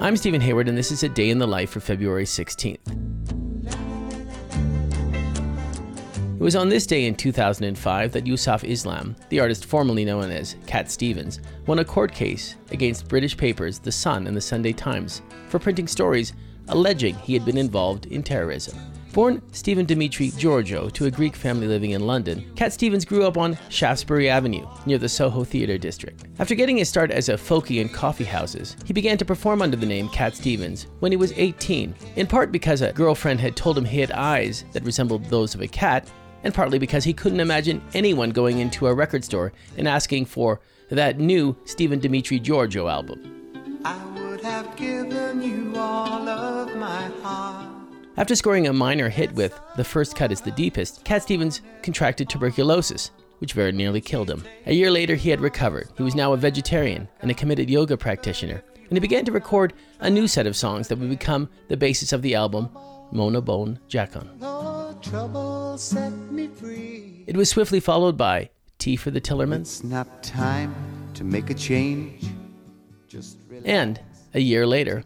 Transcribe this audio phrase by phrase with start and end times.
[0.00, 2.78] I'm Stephen Hayward, and this is a day in the life for February 16th.
[6.34, 10.54] It was on this day in 2005 that Yusuf Islam, the artist formerly known as
[10.68, 15.20] Cat Stevens, won a court case against British papers The Sun and the Sunday Times
[15.48, 16.32] for printing stories
[16.68, 18.78] alleging he had been involved in terrorism.
[19.12, 23.38] Born Stephen Dimitri Georgiou to a Greek family living in London, Cat Stevens grew up
[23.38, 26.24] on Shaftesbury Avenue, near the Soho Theatre District.
[26.38, 29.76] After getting his start as a folkie in coffee houses, he began to perform under
[29.76, 33.78] the name Cat Stevens when he was 18, in part because a girlfriend had told
[33.78, 36.08] him he had eyes that resembled those of a cat,
[36.44, 40.60] and partly because he couldn't imagine anyone going into a record store and asking for
[40.90, 43.80] that new Stephen Dimitri Georgiou album.
[48.18, 52.28] After scoring a minor hit with The First Cut is the Deepest, Cat Stevens contracted
[52.28, 54.42] tuberculosis, which very nearly killed him.
[54.66, 55.88] A year later, he had recovered.
[55.96, 59.72] He was now a vegetarian and a committed yoga practitioner, and he began to record
[60.00, 62.68] a new set of songs that would become the basis of the album
[63.12, 64.26] Mona Bone Jakon.
[67.28, 69.60] It was swiftly followed by Tea for the Tillermans.
[69.60, 70.74] It's not time
[71.14, 72.24] to make a change.
[73.64, 74.00] and
[74.34, 75.04] a year later,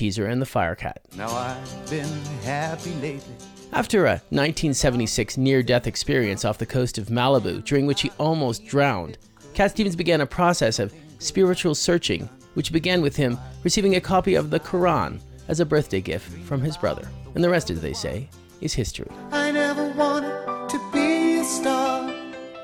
[0.00, 0.96] Teaser and the Firecat.
[1.14, 2.08] Now I've been
[2.42, 3.34] happy lately.
[3.74, 8.64] After a 1976 near death experience off the coast of Malibu, during which he almost
[8.64, 9.18] drowned,
[9.52, 14.36] Cat Stevens began a process of spiritual searching, which began with him receiving a copy
[14.36, 17.06] of the Quran as a birthday gift from his brother.
[17.34, 18.26] And the rest, as they say,
[18.62, 19.10] is history.